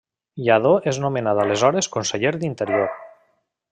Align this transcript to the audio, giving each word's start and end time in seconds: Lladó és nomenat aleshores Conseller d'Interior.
Lladó 0.47 0.71
és 0.93 1.01
nomenat 1.03 1.43
aleshores 1.43 1.93
Conseller 1.99 2.35
d'Interior. 2.43 2.93